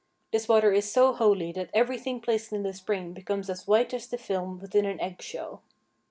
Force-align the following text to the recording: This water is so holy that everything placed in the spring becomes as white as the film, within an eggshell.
This 0.31 0.47
water 0.47 0.71
is 0.71 0.91
so 0.91 1.13
holy 1.13 1.51
that 1.51 1.69
everything 1.75 2.21
placed 2.21 2.51
in 2.51 2.63
the 2.63 2.73
spring 2.73 3.13
becomes 3.13 3.51
as 3.51 3.67
white 3.67 3.93
as 3.93 4.07
the 4.07 4.17
film, 4.17 4.57
within 4.59 4.83
an 4.85 4.99
eggshell. 4.99 5.61